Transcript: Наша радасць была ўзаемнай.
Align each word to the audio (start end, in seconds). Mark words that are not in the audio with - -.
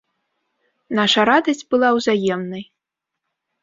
Наша 1.01 1.27
радасць 1.31 1.63
была 1.75 1.95
ўзаемнай. 2.01 2.63